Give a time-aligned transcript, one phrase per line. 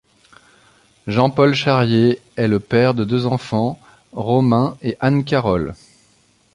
[1.05, 3.79] Jean-Paul Charié est le père de deux enfants,
[4.13, 5.75] Romain et Anne-Carole.